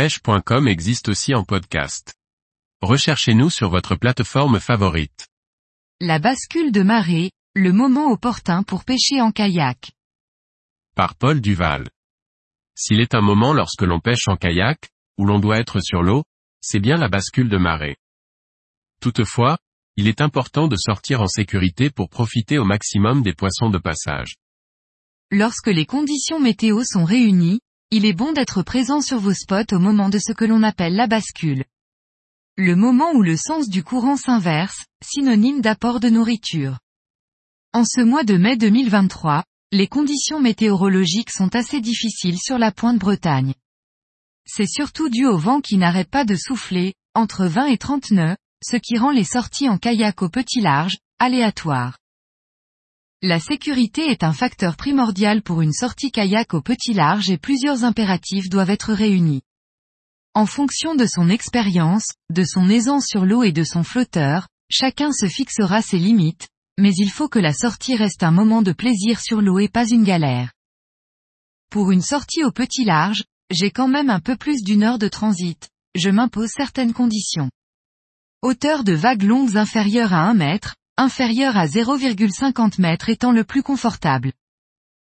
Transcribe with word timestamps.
pêche.com 0.00 0.66
existe 0.66 1.10
aussi 1.10 1.34
en 1.34 1.44
podcast. 1.44 2.14
Recherchez-nous 2.80 3.50
sur 3.50 3.68
votre 3.68 3.96
plateforme 3.96 4.58
favorite. 4.58 5.28
La 6.00 6.18
bascule 6.18 6.72
de 6.72 6.82
marée, 6.82 7.32
le 7.54 7.74
moment 7.74 8.10
opportun 8.10 8.62
pour 8.62 8.86
pêcher 8.86 9.20
en 9.20 9.30
kayak. 9.30 9.92
Par 10.96 11.16
Paul 11.16 11.42
Duval. 11.42 11.90
S'il 12.74 12.98
est 12.98 13.14
un 13.14 13.20
moment 13.20 13.52
lorsque 13.52 13.82
l'on 13.82 14.00
pêche 14.00 14.26
en 14.28 14.36
kayak, 14.36 14.88
où 15.18 15.26
l'on 15.26 15.38
doit 15.38 15.58
être 15.58 15.80
sur 15.80 16.02
l'eau, 16.02 16.24
c'est 16.62 16.80
bien 16.80 16.96
la 16.96 17.10
bascule 17.10 17.50
de 17.50 17.58
marée. 17.58 17.98
Toutefois, 19.02 19.58
il 19.96 20.08
est 20.08 20.22
important 20.22 20.66
de 20.66 20.76
sortir 20.76 21.20
en 21.20 21.26
sécurité 21.26 21.90
pour 21.90 22.08
profiter 22.08 22.56
au 22.56 22.64
maximum 22.64 23.22
des 23.22 23.34
poissons 23.34 23.68
de 23.68 23.76
passage. 23.76 24.36
Lorsque 25.30 25.66
les 25.68 25.84
conditions 25.84 26.40
météo 26.40 26.84
sont 26.84 27.04
réunies, 27.04 27.60
il 27.92 28.04
est 28.04 28.12
bon 28.12 28.32
d'être 28.32 28.62
présent 28.62 29.00
sur 29.00 29.18
vos 29.18 29.34
spots 29.34 29.74
au 29.74 29.80
moment 29.80 30.08
de 30.08 30.18
ce 30.18 30.32
que 30.32 30.44
l'on 30.44 30.62
appelle 30.62 30.94
la 30.94 31.08
bascule. 31.08 31.64
Le 32.56 32.76
moment 32.76 33.12
où 33.12 33.22
le 33.22 33.36
sens 33.36 33.68
du 33.68 33.82
courant 33.82 34.16
s'inverse, 34.16 34.84
synonyme 35.02 35.60
d'apport 35.60 35.98
de 35.98 36.08
nourriture. 36.08 36.78
En 37.72 37.84
ce 37.84 38.00
mois 38.00 38.22
de 38.22 38.36
mai 38.36 38.56
2023, 38.56 39.44
les 39.72 39.88
conditions 39.88 40.40
météorologiques 40.40 41.30
sont 41.30 41.54
assez 41.56 41.80
difficiles 41.80 42.38
sur 42.38 42.58
la 42.58 42.70
pointe 42.70 42.98
Bretagne. 42.98 43.54
C'est 44.44 44.68
surtout 44.68 45.08
dû 45.08 45.26
au 45.26 45.38
vent 45.38 45.60
qui 45.60 45.76
n'arrête 45.76 46.10
pas 46.10 46.24
de 46.24 46.36
souffler, 46.36 46.94
entre 47.14 47.46
20 47.46 47.66
et 47.66 47.78
30 47.78 48.10
nœuds, 48.12 48.36
ce 48.64 48.76
qui 48.76 48.98
rend 48.98 49.10
les 49.10 49.24
sorties 49.24 49.68
en 49.68 49.78
kayak 49.78 50.22
au 50.22 50.28
petit 50.28 50.60
large, 50.60 50.98
aléatoires. 51.18 51.99
La 53.22 53.38
sécurité 53.38 54.06
est 54.06 54.24
un 54.24 54.32
facteur 54.32 54.78
primordial 54.78 55.42
pour 55.42 55.60
une 55.60 55.74
sortie 55.74 56.10
kayak 56.10 56.54
au 56.54 56.62
petit 56.62 56.94
large 56.94 57.28
et 57.28 57.36
plusieurs 57.36 57.84
impératifs 57.84 58.48
doivent 58.48 58.70
être 58.70 58.94
réunis. 58.94 59.42
En 60.32 60.46
fonction 60.46 60.94
de 60.94 61.04
son 61.04 61.28
expérience, 61.28 62.06
de 62.30 62.44
son 62.44 62.70
aisance 62.70 63.04
sur 63.06 63.26
l'eau 63.26 63.42
et 63.42 63.52
de 63.52 63.62
son 63.62 63.82
flotteur, 63.82 64.48
chacun 64.70 65.12
se 65.12 65.26
fixera 65.26 65.82
ses 65.82 65.98
limites, 65.98 66.48
mais 66.78 66.94
il 66.96 67.10
faut 67.10 67.28
que 67.28 67.38
la 67.38 67.52
sortie 67.52 67.94
reste 67.94 68.22
un 68.22 68.30
moment 68.30 68.62
de 68.62 68.72
plaisir 68.72 69.20
sur 69.20 69.42
l'eau 69.42 69.58
et 69.58 69.68
pas 69.68 69.86
une 69.86 70.04
galère. 70.04 70.52
Pour 71.68 71.90
une 71.90 72.00
sortie 72.00 72.42
au 72.42 72.52
petit 72.52 72.84
large, 72.84 73.24
j'ai 73.50 73.70
quand 73.70 73.88
même 73.88 74.08
un 74.08 74.20
peu 74.20 74.36
plus 74.36 74.62
d'une 74.62 74.82
heure 74.82 74.98
de 74.98 75.08
transit, 75.08 75.68
je 75.94 76.08
m'impose 76.08 76.52
certaines 76.56 76.94
conditions. 76.94 77.50
Hauteur 78.40 78.82
de 78.82 78.94
vagues 78.94 79.24
longues 79.24 79.58
inférieure 79.58 80.14
à 80.14 80.22
1 80.22 80.32
mètre, 80.32 80.76
inférieur 81.00 81.56
à 81.56 81.66
0,50 81.66 82.74
m 82.78 82.96
étant 83.08 83.32
le 83.32 83.42
plus 83.42 83.62
confortable. 83.62 84.34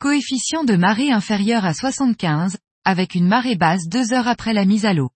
Coefficient 0.00 0.64
de 0.64 0.74
marée 0.74 1.12
inférieur 1.12 1.66
à 1.66 1.74
75, 1.74 2.56
avec 2.86 3.14
une 3.14 3.28
marée 3.28 3.56
basse 3.56 3.86
deux 3.86 4.14
heures 4.14 4.26
après 4.26 4.54
la 4.54 4.64
mise 4.64 4.86
à 4.86 4.94
l'eau. 4.94 5.10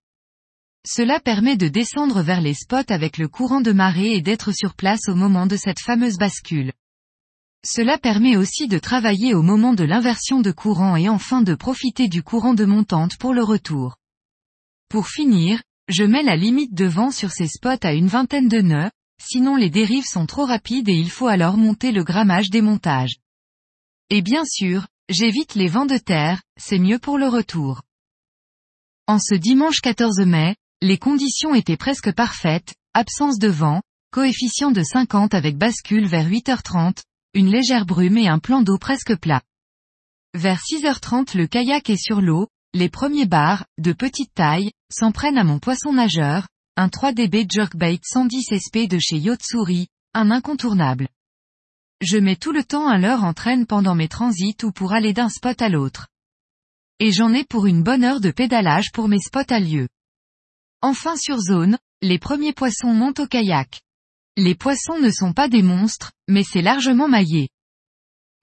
Cela 0.87 1.19
permet 1.19 1.57
de 1.57 1.67
descendre 1.67 2.21
vers 2.21 2.41
les 2.41 2.53
spots 2.53 2.89
avec 2.89 3.17
le 3.17 3.27
courant 3.27 3.61
de 3.61 3.71
marée 3.71 4.13
et 4.13 4.21
d'être 4.21 4.51
sur 4.51 4.75
place 4.75 5.09
au 5.09 5.15
moment 5.15 5.47
de 5.47 5.57
cette 5.57 5.79
fameuse 5.79 6.17
bascule. 6.17 6.73
Cela 7.65 7.97
permet 7.97 8.37
aussi 8.37 8.67
de 8.67 8.77
travailler 8.77 9.33
au 9.33 9.41
moment 9.41 9.73
de 9.73 9.83
l'inversion 9.83 10.41
de 10.41 10.51
courant 10.51 10.95
et 10.95 11.09
enfin 11.09 11.41
de 11.41 11.55
profiter 11.55 12.07
du 12.07 12.21
courant 12.21 12.53
de 12.53 12.65
montante 12.65 13.17
pour 13.17 13.33
le 13.33 13.43
retour. 13.43 13.97
Pour 14.89 15.07
finir, 15.07 15.63
je 15.87 16.03
mets 16.03 16.23
la 16.23 16.35
limite 16.35 16.75
de 16.75 16.85
vent 16.85 17.09
sur 17.09 17.31
ces 17.31 17.47
spots 17.47 17.83
à 17.83 17.93
une 17.93 18.07
vingtaine 18.07 18.47
de 18.47 18.61
nœuds, 18.61 18.91
sinon 19.21 19.55
les 19.55 19.69
dérives 19.69 20.05
sont 20.05 20.25
trop 20.25 20.45
rapides 20.45 20.89
et 20.89 20.97
il 20.97 21.09
faut 21.09 21.27
alors 21.27 21.57
monter 21.57 21.91
le 21.91 22.03
grammage 22.03 22.49
des 22.49 22.61
montages. 22.61 23.17
Et 24.09 24.21
bien 24.21 24.43
sûr, 24.45 24.87
j'évite 25.09 25.55
les 25.55 25.67
vents 25.67 25.85
de 25.85 25.97
terre, 25.97 26.41
c'est 26.59 26.79
mieux 26.79 26.99
pour 26.99 27.17
le 27.17 27.27
retour. 27.27 27.81
En 29.07 29.19
ce 29.19 29.35
dimanche 29.35 29.81
14 29.81 30.19
mai, 30.25 30.55
les 30.81 30.97
conditions 30.97 31.53
étaient 31.53 31.77
presque 31.77 32.11
parfaites, 32.13 32.73
absence 32.93 33.37
de 33.37 33.47
vent, 33.47 33.81
coefficient 34.11 34.71
de 34.71 34.83
50 34.83 35.33
avec 35.33 35.57
bascule 35.57 36.07
vers 36.07 36.27
8h30, 36.27 37.03
une 37.33 37.49
légère 37.49 37.85
brume 37.85 38.17
et 38.17 38.27
un 38.27 38.39
plan 38.39 38.61
d'eau 38.61 38.77
presque 38.77 39.15
plat. 39.15 39.41
Vers 40.33 40.59
6h30 40.59 41.37
le 41.37 41.47
kayak 41.47 41.89
est 41.89 42.01
sur 42.01 42.21
l'eau, 42.21 42.47
les 42.73 42.89
premiers 42.89 43.25
bars, 43.25 43.65
de 43.77 43.93
petite 43.93 44.33
taille, 44.33 44.71
s'en 44.91 45.11
prennent 45.11 45.37
à 45.37 45.43
mon 45.43 45.59
poisson 45.59 45.93
nageur, 45.93 46.47
un 46.77 46.87
3DB 46.87 47.51
Jerkbait 47.51 47.99
110 48.01 48.55
SP 48.55 48.87
de 48.87 48.97
chez 48.97 49.17
Yotsuri, 49.17 49.87
un 50.13 50.31
incontournable. 50.31 51.09
Je 51.99 52.17
mets 52.17 52.37
tout 52.37 52.53
le 52.53 52.63
temps 52.63 52.87
à 52.87 52.97
l'heure 52.97 53.23
en 53.23 53.33
traîne 53.33 53.65
pendant 53.65 53.93
mes 53.93 54.07
transits 54.07 54.55
ou 54.63 54.71
pour 54.71 54.93
aller 54.93 55.13
d'un 55.13 55.29
spot 55.29 55.61
à 55.61 55.69
l'autre. 55.69 56.07
Et 56.99 57.11
j'en 57.11 57.33
ai 57.33 57.43
pour 57.43 57.65
une 57.65 57.83
bonne 57.83 58.03
heure 58.03 58.21
de 58.21 58.31
pédalage 58.31 58.91
pour 58.93 59.09
mes 59.09 59.19
spots 59.19 59.51
à 59.53 59.59
lieu. 59.59 59.89
Enfin 60.81 61.15
sur 61.17 61.39
zone, 61.39 61.77
les 62.01 62.19
premiers 62.19 62.53
poissons 62.53 62.93
montent 62.93 63.19
au 63.19 63.27
kayak. 63.27 63.81
Les 64.37 64.55
poissons 64.55 64.97
ne 64.99 65.11
sont 65.11 65.33
pas 65.33 65.49
des 65.49 65.61
monstres, 65.61 66.13
mais 66.27 66.43
c'est 66.43 66.61
largement 66.61 67.09
maillé. 67.09 67.49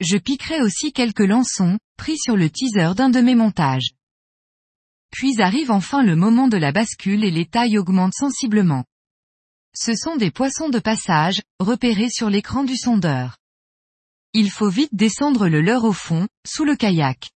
Je 0.01 0.19
piquerai 0.19 0.61
aussi 0.61 0.93
quelques 0.93 1.21
lançons, 1.21 1.79
pris 1.97 2.19
sur 2.19 2.37
le 2.37 2.51
teaser 2.51 2.95
d'un 2.95 3.09
de 3.09 3.21
mes 3.21 3.35
montages. 3.35 3.95
Puis 5.11 5.41
arrive 5.41 5.71
enfin 5.71 6.03
le 6.03 6.17
moment 6.17 6.49
de 6.49 6.57
la 6.57 6.73
bascule 6.73 7.25
et 7.25 7.31
les 7.31 7.47
tailles 7.47 7.79
augmentent 7.79 8.15
sensiblement. 8.15 8.85
Ce 9.75 9.95
sont 9.95 10.17
des 10.17 10.31
poissons 10.31 10.69
de 10.69 10.79
passage, 10.79 11.43
repérés 11.59 12.11
sur 12.11 12.31
l'écran 12.31 12.65
du 12.65 12.77
sondeur. 12.77 13.37
Il 14.35 14.51
faut 14.51 14.69
vite 14.69 14.95
descendre 14.95 15.49
le 15.49 15.61
leurre 15.61 15.85
au 15.85 15.93
fond, 15.93 16.29
sous 16.47 16.65
le 16.65 16.77
kayak. 16.77 17.31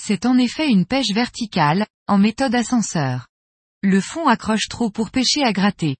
C'est 0.00 0.26
en 0.26 0.38
effet 0.38 0.68
une 0.68 0.86
pêche 0.86 1.10
verticale, 1.12 1.86
en 2.06 2.18
méthode 2.18 2.54
ascenseur. 2.54 3.26
Le 3.82 4.00
fond 4.00 4.28
accroche 4.28 4.68
trop 4.68 4.90
pour 4.90 5.10
pêcher 5.10 5.42
à 5.42 5.52
gratter. 5.52 5.96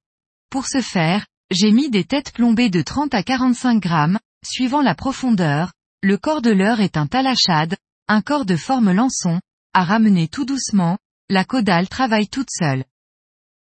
Pour 0.50 0.66
ce 0.66 0.80
faire, 0.80 1.26
j'ai 1.50 1.72
mis 1.72 1.90
des 1.90 2.04
têtes 2.04 2.32
plombées 2.32 2.70
de 2.70 2.82
30 2.82 3.14
à 3.14 3.22
45 3.22 3.80
grammes, 3.80 4.18
suivant 4.44 4.82
la 4.82 4.94
profondeur, 4.94 5.72
le 6.02 6.18
corps 6.18 6.42
de 6.42 6.50
leurre 6.50 6.80
est 6.80 6.96
un 6.96 7.06
talachade, 7.06 7.76
un 8.08 8.22
corps 8.22 8.44
de 8.44 8.56
forme 8.56 8.92
lançon, 8.92 9.40
à 9.76 9.84
ramener 9.84 10.26
tout 10.26 10.46
doucement, 10.46 10.96
la 11.28 11.44
caudale 11.44 11.86
travaille 11.86 12.28
toute 12.28 12.48
seule. 12.50 12.86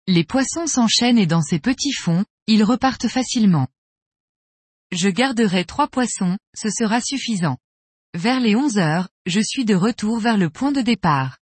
Les 0.08 0.24
poissons 0.24 0.66
s'enchaînent 0.66 1.16
et 1.16 1.28
dans 1.28 1.42
ces 1.42 1.60
petits 1.60 1.92
fonds, 1.92 2.24
ils 2.48 2.64
repartent 2.64 3.06
facilement. 3.06 3.68
Je 4.90 5.08
garderai 5.08 5.64
trois 5.64 5.86
poissons, 5.86 6.38
ce 6.56 6.70
sera 6.70 7.00
suffisant. 7.00 7.56
Vers 8.14 8.40
les 8.40 8.56
11 8.56 8.78
heures, 8.78 9.10
je 9.26 9.38
suis 9.38 9.64
de 9.64 9.76
retour 9.76 10.18
vers 10.18 10.38
le 10.38 10.50
point 10.50 10.72
de 10.72 10.80
départ. 10.80 11.38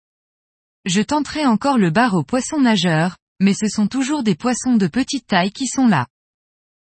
Je 0.86 1.02
tenterai 1.02 1.46
encore 1.46 1.78
le 1.78 1.90
bar 1.90 2.14
aux 2.14 2.24
poissons 2.24 2.60
nageurs, 2.60 3.16
mais 3.38 3.54
ce 3.54 3.68
sont 3.68 3.86
toujours 3.86 4.24
des 4.24 4.34
poissons 4.34 4.74
de 4.74 4.88
petite 4.88 5.28
taille 5.28 5.52
qui 5.52 5.68
sont 5.68 5.86
là. 5.86 6.08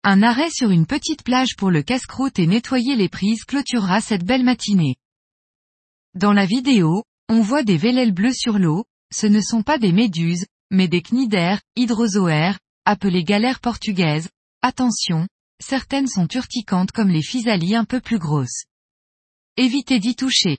Un 0.04 0.22
arrêt 0.22 0.50
sur 0.50 0.71
une 0.71 0.87
petite 0.87 1.25
plage 1.25 1.56
pour 1.56 1.72
le 1.72 1.83
casse-croûte 1.83 2.38
et 2.38 2.47
nettoyer 2.47 2.94
les 2.94 3.09
prises 3.09 3.43
clôturera 3.43 4.00
cette 4.00 4.25
belle 4.25 4.44
matinée. 4.44 4.94
Dans 6.15 6.33
la 6.33 6.47
vidéo, 6.47 7.03
on 7.29 7.41
voit 7.41 7.63
des 7.63 7.77
vélèles 7.77 8.13
bleus 8.13 8.35
sur 8.35 8.59
l'eau, 8.59 8.85
ce 9.13 9.27
ne 9.27 9.41
sont 9.41 9.63
pas 9.63 9.79
des 9.79 9.93
méduses, 9.93 10.47
mais 10.71 10.89
des 10.89 11.03
cnidaires, 11.03 11.61
hydrozoaires, 11.77 12.59
appelés 12.85 13.25
galères 13.25 13.61
portugaises. 13.61 14.29
Attention, 14.63 15.27
certaines 15.61 16.09
sont 16.09 16.29
urticantes 16.29 16.93
comme 16.93 17.09
les 17.09 17.23
physalies 17.23 17.75
un 17.75 17.85
peu 17.85 18.01
plus 18.01 18.19
grosses. 18.19 18.65
Évitez 19.57 19.99
d'y 19.99 20.15
toucher. 20.15 20.59